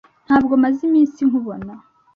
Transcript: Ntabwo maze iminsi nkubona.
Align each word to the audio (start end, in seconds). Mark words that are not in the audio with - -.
Ntabwo 0.25 0.53
maze 0.63 0.79
iminsi 0.89 1.19
nkubona. 1.27 1.73